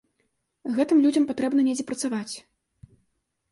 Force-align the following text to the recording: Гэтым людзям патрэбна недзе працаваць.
Гэтым 0.77 0.97
людзям 1.05 1.27
патрэбна 1.33 1.61
недзе 1.69 1.87
працаваць. 1.93 2.35